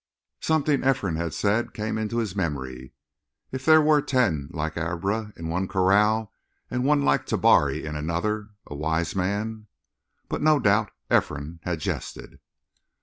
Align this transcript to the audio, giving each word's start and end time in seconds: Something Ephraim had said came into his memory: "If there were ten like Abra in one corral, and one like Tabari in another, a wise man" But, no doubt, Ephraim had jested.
Something 0.39 0.83
Ephraim 0.83 1.15
had 1.17 1.31
said 1.31 1.75
came 1.75 1.99
into 1.99 2.17
his 2.17 2.35
memory: 2.35 2.91
"If 3.51 3.63
there 3.63 3.79
were 3.83 4.01
ten 4.01 4.49
like 4.51 4.75
Abra 4.75 5.31
in 5.37 5.47
one 5.47 5.67
corral, 5.67 6.33
and 6.71 6.83
one 6.83 7.03
like 7.05 7.27
Tabari 7.27 7.83
in 7.85 7.95
another, 7.95 8.49
a 8.65 8.73
wise 8.73 9.15
man" 9.15 9.67
But, 10.27 10.41
no 10.41 10.57
doubt, 10.59 10.91
Ephraim 11.11 11.59
had 11.65 11.81
jested. 11.81 12.39